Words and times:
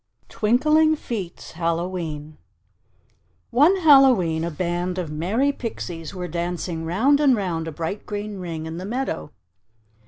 TWINKLING 0.29 0.95
FEET'S 0.95 1.51
HALLOWE'EN 1.51 2.39
One 3.51 3.75
Hallowe'en 3.81 4.43
a 4.43 4.49
band 4.49 4.97
of 4.97 5.11
merry 5.11 5.51
pixies 5.51 6.11
were 6.15 6.27
dancing 6.27 6.85
round 6.85 7.19
and 7.19 7.35
round 7.35 7.67
a 7.67 7.71
bright 7.71 8.07
green 8.07 8.39
ring 8.39 8.65
in 8.65 8.79
the 8.79 8.85
meadow. 8.85 9.31